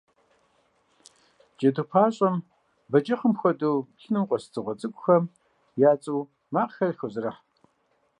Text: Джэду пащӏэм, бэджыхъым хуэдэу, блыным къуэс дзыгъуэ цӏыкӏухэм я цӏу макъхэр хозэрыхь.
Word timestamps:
Джэду 1.57 1.85
пащӏэм, 1.91 2.35
бэджыхъым 2.91 3.33
хуэдэу, 3.39 3.77
блыным 3.95 4.25
къуэс 4.29 4.45
дзыгъуэ 4.51 4.73
цӏыкӏухэм 4.79 5.23
я 5.89 5.91
цӏу 6.01 6.29
макъхэр 6.53 6.93
хозэрыхь. 6.99 7.41